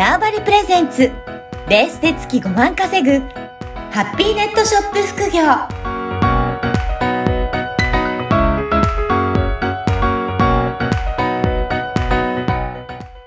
[0.00, 1.12] ターバリプレゼンツ
[1.68, 3.18] ベースで月5万稼ぐ
[3.90, 5.42] ハッピーネットショップ副業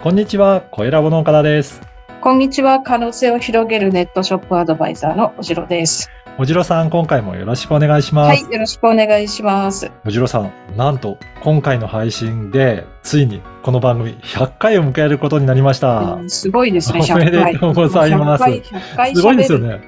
[0.02, 1.93] こんにちは、小ラボの岡田です。
[2.24, 2.80] こんにちは。
[2.80, 6.10] 可能性を広げるネットショップアドバイザーのおじろです。
[6.38, 8.42] おじろさん、今回もよろしくお願いします。
[8.42, 8.54] はい。
[8.54, 9.92] よろしくお願いします。
[10.06, 16.14] おじろさん、なんと、今回の配信で、ついにこの番組100回を迎えることになりました。
[16.14, 17.02] うんすごいですね。
[17.11, 19.60] おめでとうございます100回、100回すごいですよ。
[19.60, 19.82] ね。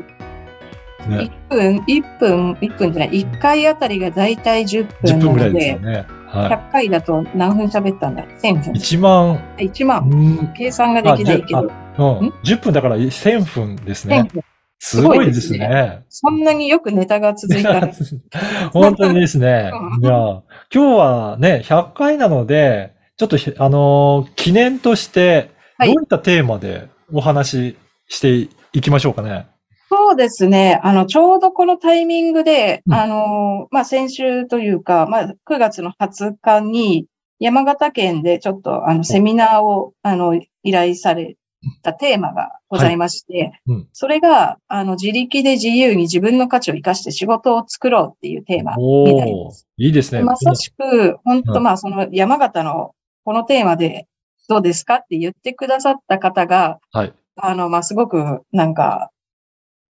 [1.07, 6.05] ね、1分、1分、1分じゃない、1回あたりがだいたい10 10分分ぐらないので、ですよね。
[6.27, 8.53] は100回だと何分喋ったんだ ?1000 い。
[8.55, 8.73] 分。
[8.73, 10.09] 1万、1万。
[10.09, 14.29] うん、計算ができないけど、うん、10分だから1000分です1000ね。
[14.33, 14.43] 分。
[14.79, 16.05] すごいですすごいでね。
[16.09, 17.93] そんなによくネタが続いたね。
[18.73, 19.71] 本当にですね。
[19.73, 27.75] うんいや、今日はね、100回なので、ちょっとひ、あのー記念として、はいどういったテーマでお話
[28.07, 29.47] ししていきましょうかね。
[29.89, 30.79] そうですね。
[30.83, 37.07] あの、ちょうどこのタイミングで、うんあの、まあ、先週というか、まあ、9月の20日に、
[37.39, 41.35] 山形県でちょっと、あの、セミナーを、あの、依頼され
[41.81, 49.67] たテーマがございまして、うんそれが、あの、自力で自由に自分の価値を生かして仕事を作ろうっていうテーマおになりまーす。
[49.77, 50.23] いいですね。
[50.23, 52.93] まさしく、本当うんまあ、その山形の
[53.23, 54.07] このテーマで
[54.47, 57.13] どうですかって言ってくださった方が、はい。
[57.37, 59.11] あの、まあ、すごく、なんか、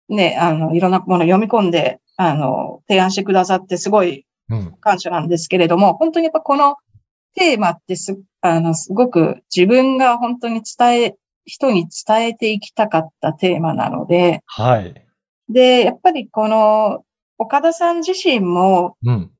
[0.09, 4.75] ね、あの、いろんなものを読み込んで、あの、提案してくださって、すごいうん。
[4.81, 6.77] 感謝なんですけれども、本当にやっぱこの
[7.35, 11.15] テーマってす、あの、すごく自分が本当に伝え、
[11.49, 14.93] 人に伝えていきたかったテーマなので、はい。
[15.49, 17.03] で、やっぱりこの、
[17.37, 19.31] 岡田さん自身も、うん。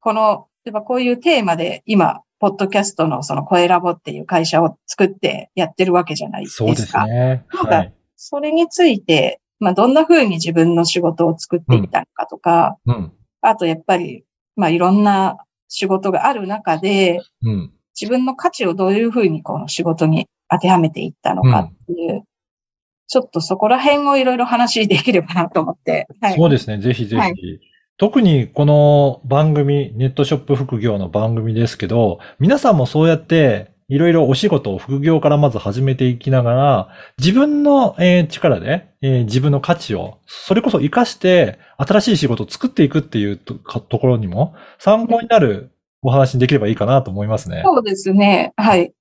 [0.00, 6.64] この、やっぱこういうテーマで今、ポッドキャストのその声ラボっていう会社を作ってやってるわけじゃないですか。
[6.64, 7.44] そうですね。
[7.52, 7.94] なんかはい。
[8.16, 13.12] それについて、まあ、どんな風に自分の仕事を作っていったのかとか、うん。
[13.40, 14.24] あとやっぱり、
[14.56, 15.36] まあ、いろんな
[15.68, 17.72] 仕事がある中で、うん。
[17.98, 22.22] 自分の価値をどういう風にこの仕事に当てはめていったのかっていう、
[23.06, 26.06] ちょっとそこら辺をいろいろ話できればなと思って。
[26.20, 26.36] はい。
[26.36, 26.78] そうですね。
[26.78, 27.16] ぜひぜひ。
[27.16, 27.34] はい
[27.96, 36.88] 特にこの番組、ネットショップ副業の番組ですけど、皆さんもそうやっていろいろお仕事を副業からまず始めていきながら、
[37.18, 45.70] 自分の、えー力で、えー自分の価値を、それこそ活かして新しい仕事を作っていくっていうところにも参考になる
[46.02, 47.62] お話にできればいいかなと思いますね。
[47.64, 48.54] そうですね。
[48.56, 48.92] はい。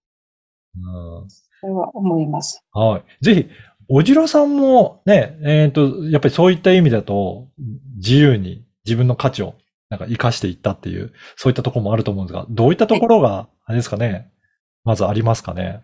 [0.76, 2.64] うんそれは思います。
[2.74, 3.24] はい。
[3.24, 3.50] ぜひ、
[3.88, 7.48] おじろさんもね、えっ、と、やっぱりそういった意味だと、
[7.98, 9.56] 自由に自分の価値を
[9.90, 14.30] なんか活かしていったっていう、そういったところもあると思うんですが、どういったところが、あれですかね、
[14.84, 15.84] まずありますかね？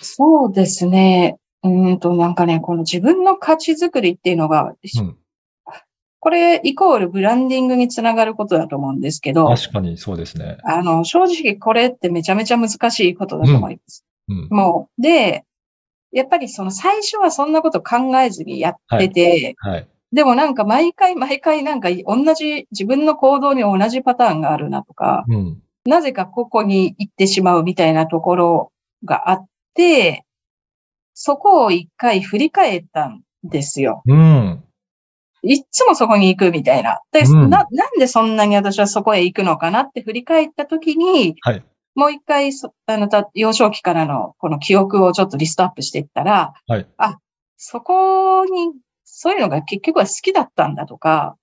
[0.00, 1.38] そうですね。
[1.62, 5.16] うーんと、なんかね、この自分の価値づくりっていうのが、うん。
[6.24, 10.56] これイコールブランディングにつながることだと思うんですけど、確かにそうですね。
[10.64, 14.06] あの、正直これってめちゃめちゃ難しいことだと思います。
[14.30, 14.48] うん。
[14.48, 15.44] もう、で、
[16.12, 19.88] やっぱりその最初はそんなこと考えずにやってて、はい。
[20.14, 25.62] でもなんか毎回毎回なんか同じ、自分の行動に同じパターンがあるなとか、うん。
[25.84, 28.72] なぜかここに行ってしまうみたいなところ
[29.04, 30.24] があって、
[31.12, 34.02] そこを一回振り返ったんですよ。
[34.06, 34.63] うん。
[35.44, 37.00] いっつもそこに行くみたいな。
[37.12, 41.64] で、うんな、なんでそんなに私はそこへ行くのかなって振り返ったときに、はい。
[41.94, 46.86] もう一回そ、あの、た幼少期からのこの記憶をちょっとリストアップしていったら、はい。
[46.96, 47.18] あ、
[47.56, 48.72] そこに、
[49.04, 51.36] そういうのが結局は好きだったんだとか、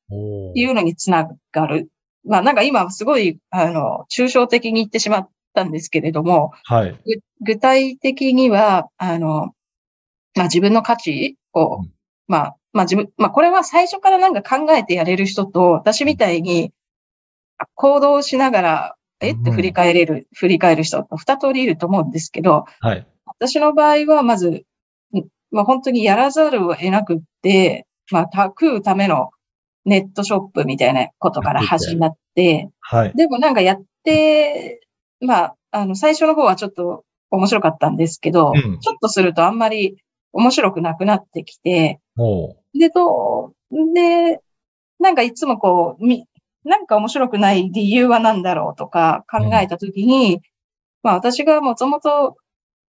[0.55, 1.89] いうのにつながる。
[2.25, 6.91] まあなんか今すごい、あの、抽象的に言ってしまったんですけれども、はい。
[6.91, 9.51] ぐ具体的には、あの、
[10.35, 11.91] まあ自分の価値を、うん
[12.31, 16.71] まあ、まあ自分、まあこれは最初からなんか考えてやれる人と、私みたいに
[17.75, 19.31] 行動しながら、え？
[19.31, 19.55] ってうん。
[19.55, 23.07] 振り返れる、振り返る人と二通りいると思うんですけど、はい。
[23.25, 24.63] 私の場合はまず、ん
[25.51, 29.29] まあ本当にやらざるを得なくって、まあ、た食うための
[29.85, 33.13] ネットショップみたいなことから始まって、はい。
[33.15, 34.81] でもなんかやって、
[35.19, 38.79] まあ、あの、最初の方はちょっと面白かったんですけど、うん。
[38.79, 39.97] ちょっとするとあんまり
[40.33, 41.99] 面白くなくなってきて、
[42.73, 44.39] で、どう、で、
[44.99, 46.25] なんかいつもこう、み、
[46.63, 50.41] なんか面白くない理由は何だろうとか考えたときに、
[51.03, 52.37] まあ私がもともと、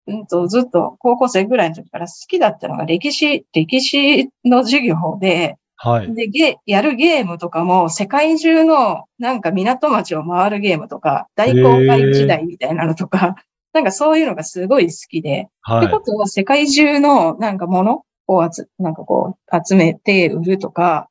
[0.07, 6.15] うんと、ずっと高校生ぐらいの時から好きだったのが歴史、歴史の授業で、はい。
[6.15, 13.35] で、ゲ、やるゲームとかも、世界中の、なんか港町を回るゲームとか、大航海時代みたいなのとか、
[13.75, 16.01] なんかそういうのがすごい好きで、はいってこ。
[16.01, 21.09] とは世界中のなんかものを集、なんかこう集めて売るとか、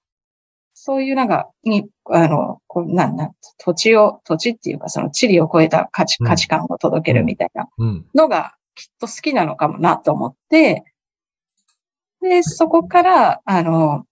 [0.74, 8.06] そういうなんか、に、あの、こうなんなん、土地を、土地っていうかその地理を超えた価値、うん価値観を届けるみたいなうん。
[8.14, 10.84] のがきっと好きなのかもなと思って、
[12.22, 14.06] で、そこから、あの、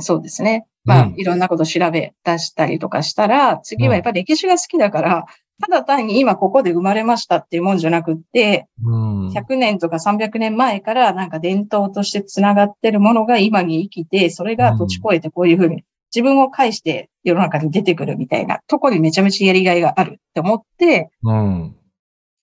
[0.00, 0.66] そうですね。
[0.84, 5.26] まあ、うんいろんなこと調べ出したりとかしたら、次はやっぱり歴史が好きだから、
[5.60, 9.28] ただ単に今ここで生まれましたっていうもんじゃなくって、うん。
[9.30, 15.84] 100年とか300年前からなんか伝統として繋がってるものが今に生きて、それが土地越えてこういうふうに
[16.14, 21.74] 自分を介して世の中に出てくるみたいなとこにめちゃめちゃやりがいがあるって思って、うん。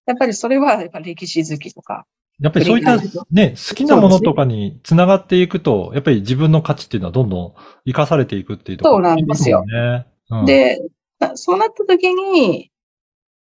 [0.05, 2.05] やっぱりそれはやっぱ歴史好きとか。
[2.41, 2.97] やっぱりそういった
[3.31, 7.53] ね、好きなものとかに繋がっていくと、やっぱり自分の価値っていうのはどんどん
[7.85, 10.05] 活かされていくっていうところそうなんですよね。
[10.31, 10.81] うん、で、
[11.19, 12.71] なそうなった時に、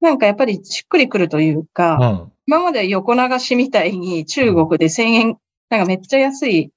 [0.01, 2.31] なんかやっぱりしっくりくるというか、うん。
[2.47, 5.37] 今までは横流しみたいに中国で1000円、
[5.69, 6.71] なんかめっちゃ安い、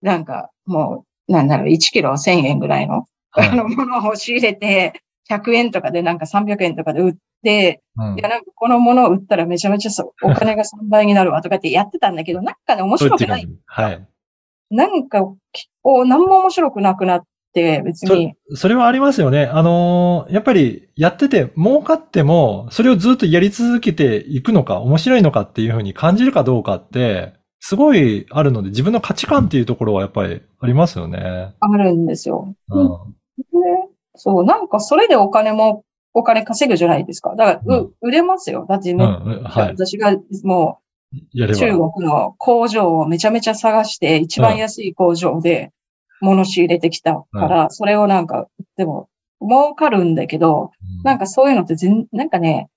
[0.00, 13.48] なんかもう、なんだろう、1キロ1000円ぐらいの、はいあのものを仕入れて、100円とかでなんか300円とかで売って、うんいやなんかこのものを売ったらめちゃめちゃそうお金が3倍になるわとかってやってたんだけど、なんかね、面白くない。
[13.66, 14.06] はい。
[14.70, 15.20] なんか、
[15.82, 17.26] こう、何も面白くなくなって、
[17.84, 18.34] 別に。
[18.54, 19.44] それはありますよね。
[19.44, 31.54] あのーやっぱりやってて儲かっても、それをずっとやり続けていくのか、面白いのかっていうふうに感じるかどうかって、すごいあるので、自分の価値観っていうところはやっぱりありますよね。
[31.60, 32.54] あるんですよ。
[32.70, 32.88] うん。
[32.88, 35.84] ねそう、なんかそれでお金も、
[36.14, 37.34] お金稼ぐじゃないですか。
[37.36, 38.66] だから、う、売れますよ。
[38.68, 39.68] だってね、うん、うんはい。
[39.68, 40.82] 私がもう。
[41.36, 45.70] 中国の工場をめちゃめちゃ探して、一番安い工場で
[46.22, 48.46] 物仕入れてきたから、それをなんか、
[48.76, 49.08] でも、
[49.40, 52.68] 儲かるんだけど、うんなんかそういうのって全、なんかね、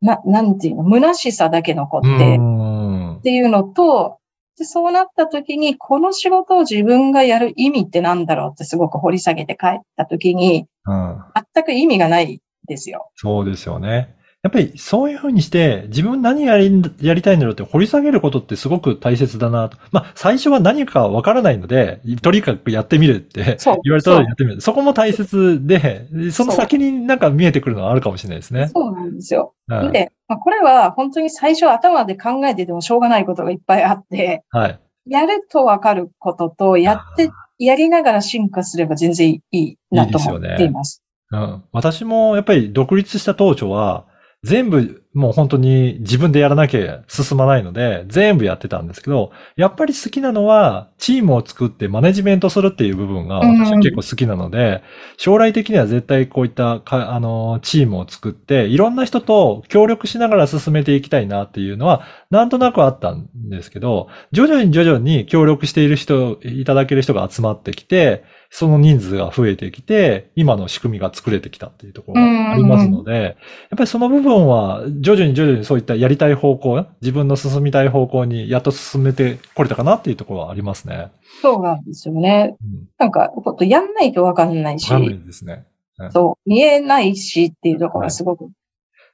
[0.00, 4.18] な、なんていうの、虚しさだけ残って、うんっていうのと、
[4.58, 11.18] でそうなった時に、この仕事を自分がやる意味ってなんだろうってすごく掘り下げて帰った時に、うん。
[11.54, 13.10] 全く意味がないですよ。
[13.16, 14.15] そうですよね。
[14.46, 19.76] やっぱりそういうふうにして、自分何やり、やりたいんだろうって掘り下げることってすごく大切だなと。
[19.90, 24.60] まあ、最初は何かわからないので、とにかくやってみるってそう言われたらやってみる。
[24.60, 28.68] そこも大切で、その先になんか見えてくるのはあるかもしれないですね。
[28.68, 29.52] そうなんですよ。
[29.66, 29.90] はい。
[29.90, 34.78] で、まあ、これは本当に最初頭で考えててもしょうがないことがいっぱいあって、はい。
[35.08, 41.02] やるとわかることと、やって、やりながら進化すれば全然いいなと思っています。
[41.32, 41.64] うん。
[41.72, 44.06] 私もやっぱり独立した当初は、
[44.42, 53.64] 全部もう本当に自分でやらなきゃ進まないので、全部やってたんですけど、やっぱり好きなのは、チームを作ってマネジメントするっていう部分がうん。
[53.64, 54.82] 私は結構好きなので、
[55.16, 73.34] 将来的には絶対こういったか、あの、チームを作って、いろんな人と協力しながら進めていきたいなっていうのは、なんとなくあったんですけど、徐々に徐々に協力している人、いただける人が集まってきて、その人数が増えてきて、今の仕組みが作れてきたっていうところがありますので、やっ
[73.76, 81.10] ぱりその部分は徐々に徐々にそういったやりたい方向、自分の進みたい方向にやっと進めてこれたかなっていうところはありますね。
[81.42, 82.56] そうなんですよね。
[82.62, 82.88] うん。
[82.98, 85.64] なんか、ほんとやんないとわかんないし、わかんないですね。
[86.10, 88.50] そう、見えないしっていうところがすごく。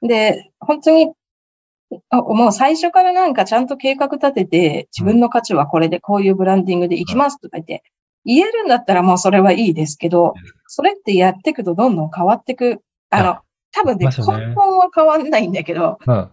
[0.01, 1.11] で、本当に、
[2.09, 7.83] あもう最初からなんかちゃんと計画立てて、自分の価値はこれでこういうブランディングでいきますとか言って、
[8.25, 10.33] 言えるんだったらもうそれはいいですけど、
[10.67, 12.81] それってやっていくとどんどん変わっていく。
[13.09, 13.37] あの、
[13.71, 16.29] 多分ね、根本は変わんないんだけど、うん。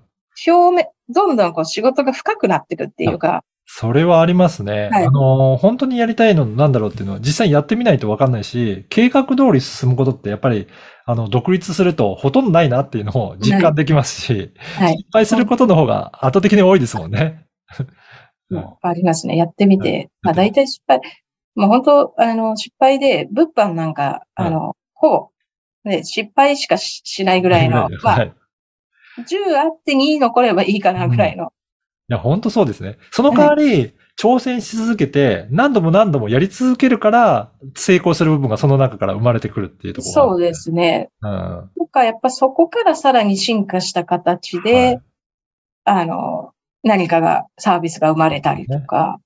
[0.47, 4.91] 表面、どんどんこう仕事が深くなっていくっていうか、それはありますね。
[4.93, 10.67] はいあの、本当にやりたいのなんだろうっていうのは実際やってみないとわかんないし、計画通り進むことってやっぱり、
[11.07, 14.99] あの、独立するとほとんどないなっていうのを実感できますし、はい。
[14.99, 17.47] 失敗することの方が圧倒的に多いですもんね。
[18.51, 19.37] うんありますね。
[19.37, 20.11] やってみはて。
[20.23, 21.01] まあ大体失敗。
[21.55, 25.29] もう本当、あの、失敗で、物販なんか、あの、ほぼ、
[25.85, 28.35] ね、失敗しかししないぐらいの、まあ、はい。
[29.19, 31.47] 10あって2残ればいいかなぐらいの。
[31.47, 32.99] いや、本当そうですね。
[33.11, 41.11] その代わり、挑戦し続けて、何度も何度もやり続けるから、成功する部分がその中から生まれてくるっていうところがあるそうですね。
[41.23, 41.71] うん。
[41.79, 45.03] とか、やっぱそこからさらに進化した形で、はい
[45.85, 46.53] あの、
[46.83, 49.21] 何かが、サービスが生まれたりとか、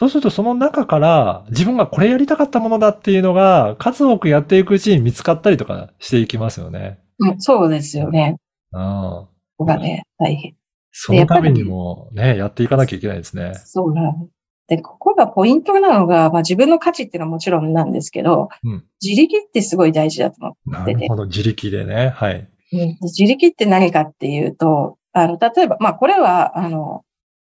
[0.00, 7.00] そうするとその中から自分がこれやりたかったものだっていうのが数多くやっていくうちに見つかったりとかしていきますよね。
[7.18, 8.38] うん、そうですよね。
[8.72, 8.80] うん。
[8.80, 9.28] こ
[9.58, 10.54] こがね、大変。
[10.90, 13.52] そのためにもね、やっていかなきゃいけないですね。
[13.66, 14.28] そうなの。
[14.68, 21.02] で、ここがポイントなのが、まあ自分の価値っていうのはもちろんなんですけど、うん自力ってすごい大事だと思なってて。
[21.02, 21.26] るほど。
[21.26, 22.08] 自力でね。
[22.08, 22.48] はい。
[22.72, 27.02] うんで自力って何かっていうと、あの、例えば、まあ、これは、あの、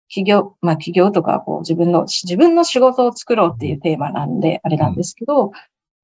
[0.10, 5.52] 企業、まあ、企業とか、こう、自分の、自分の仕事を作ろうっていうテーマなんで、あれなんですけど、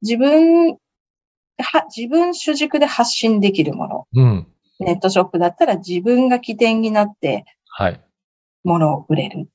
[0.01, 0.77] 自分、
[1.61, 4.07] は、自分主軸で発信できるもの。
[4.13, 4.47] うん。
[4.79, 8.01] ネットショップだったら自分が起点になってはい。
[8.63, 9.49] 物を売れる。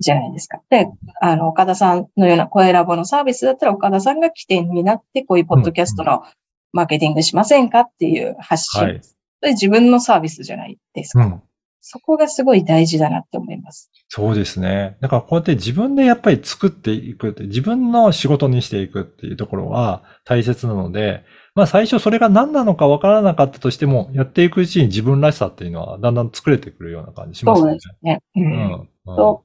[0.00, 0.60] じゃないですか。
[0.70, 0.88] で、
[1.20, 6.24] あの、岡田さんのような声ラボのサービスだったら、岡田さんが起点になって、こういうポッドキャストの
[6.72, 8.82] マーケティングしませんかっていう発信。
[8.82, 9.00] はい
[9.40, 11.24] それ自分のサービスじゃないですか。
[11.24, 11.42] うん。
[11.80, 13.90] そこがすごい大事だなって思います。
[14.08, 14.96] そうですね。
[15.00, 27.80] だからこうやって自分でやっぱり作っていくって、自分の仕事にしていくっていうところは大切なので、まあ最初それが何なのかわからなかったとしても、やっていくうちに自分らしさっていうのはだんだん作れてくるような感じしますねそうで。
[27.80, 28.20] すね。
[28.36, 28.40] う。
[28.40, 28.88] うんん。
[29.06, 29.44] うんと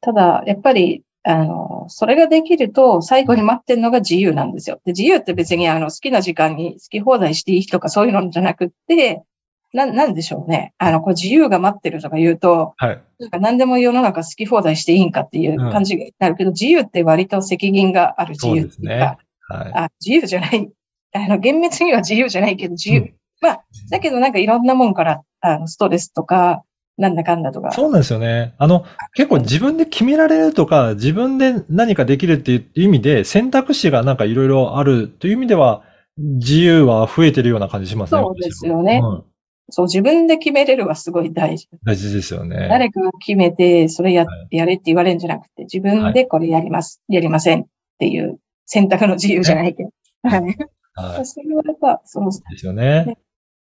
[0.00, 4.80] ただ、やっぱり、あの、それができると、最後に待ってるのが自由なんですよ。
[4.84, 9.24] で、自由って別に、あの、好きな時間に好き放題していいとかそういうのじゃなくって、
[9.72, 10.72] な、なんでしょうね。
[10.78, 13.02] あの、こう自由が待ってるとか言うと、はい。
[13.18, 19.18] なんか何でも世の中好き放題していいんかっていう感じになるけど、自由って割と責任がある自由っていうそうですか、
[19.54, 19.72] はい。
[19.74, 20.70] あ、自由じゃない。
[21.12, 23.00] あの、厳密には自由じゃないけど、自由。
[23.00, 26.64] うんまあ、だけどなんかいろんなもんから、あの、ストレスとか、
[26.96, 27.70] なんだかんだとか。
[27.70, 28.54] そうなんですよね。
[28.58, 28.84] あの、
[29.14, 35.82] 結構自分で決められるとか、自分で何かできるっていう意味で、選択肢がなんかいろいろあるという意味では、
[36.16, 38.20] 自由は増えてるような感じしますね。
[38.20, 39.24] そうですよねうん
[39.70, 41.68] そう、自分で決めれるはすごい大事。
[41.84, 42.68] 大事ですよね。
[42.68, 47.66] 誰かが決めて、それや、はいやれって言われるんじゃなくて、自分でこれやります、やりませんっ
[47.98, 49.90] ていう選択の自由じゃないけど。
[50.22, 50.56] はい。
[50.94, 51.26] はい。
[51.26, 53.18] それはやっぱ、その、ですよねね。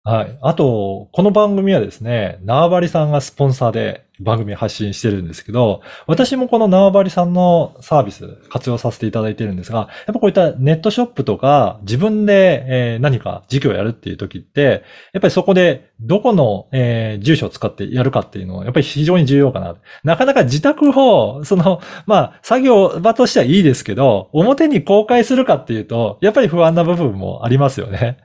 [0.04, 0.38] はい。
[0.42, 19.76] あと、この番組はですね、縄張りさんがスポンサーで番組発信してるんですけど、私もこの縄張りさんのサービス活用させていただいてるんですが、やっぱこういったネットショップとか自分で、え何か事業をやるっていう時って、やっぱりそこでどこの、え住所を使ってやるかっていうのはやっぱり非常に重要かな。
[20.04, 28.18] なかなか自宅を、その、まあ、作業場としてはいいですけど、表に公開するかっていうと、やっぱり不安な部分もありますよね。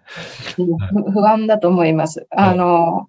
[0.55, 0.65] 不
[1.11, 2.27] 不安だと思います。
[2.31, 3.07] あの、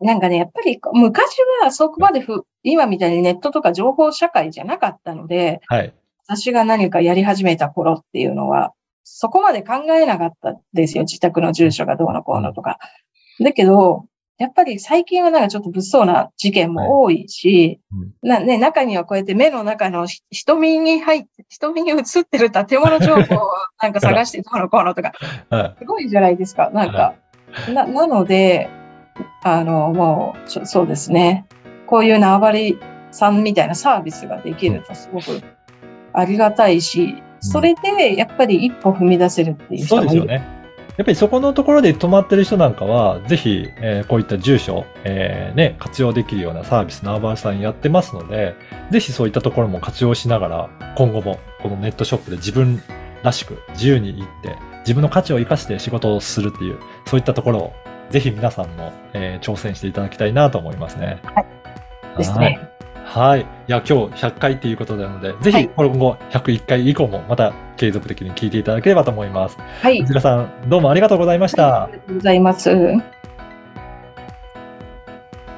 [0.00, 5.94] なんかね、やっぱり昔はそこまでふ、今みたいにネットとか情報社会じゃなかったので、はい。
[6.28, 8.72] 私が何かやり始めた頃っていうのは、
[9.04, 11.04] そこまで考えなかったですよ。
[11.04, 12.78] 自宅の住所がどうのこうのとか。
[13.40, 14.06] だけど、
[14.38, 25.12] やっぱり最近はなんかちょっと物騒な事件も多いし、うんなね、中にはこうやって目の中のひ瞳に入って、瞳に映ってる建物情報をなんか探してどうのこうのとか、
[25.48, 25.76] はい。
[25.78, 26.70] すごいじゃないですか。
[26.70, 27.14] なんか、
[27.72, 28.68] な、なので、
[29.42, 31.46] あの、もう、そうですね。
[31.86, 32.78] こういう縄張り
[33.10, 35.40] さんみたいなサービスができるとすごく
[36.12, 40.10] ありがたいし、それでやっぱり一歩踏み出せるっていう人もいる。
[40.10, 40.56] そうですよね。
[40.96, 48.54] やっぱりそこのところで止まってる人なんかは、ぜひ、えーこういった住所、えーね、活用できるようなサービス、ナーバーさんやってますので、
[48.90, 52.82] ぜひそういったところも活用しながら、今後もこのネットショップで自分
[53.22, 57.72] らしく自由に行って、自分の価値を生かして仕事をするっていう、そういったところを、
[58.10, 61.18] ぜひ皆さんも、えー挑戦していただきたいなと思いますね。
[62.16, 62.60] ですね。
[63.04, 63.40] はい。
[63.40, 69.56] いや、今日100回っていうことなので、ぜひはい今後101回以降もまた継続的に聞いていただければと思います。
[69.80, 70.00] はい。
[70.02, 71.84] 藤田さん、どうもありがとうございました。
[71.84, 72.70] ありがとうございます。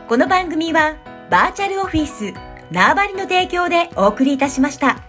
[0.09, 0.97] この番組は
[1.31, 2.33] バーチャルオフィス
[2.71, 5.03] 縄張りの提供でお送りいたしました。